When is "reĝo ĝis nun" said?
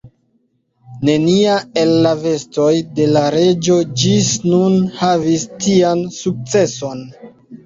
3.35-4.81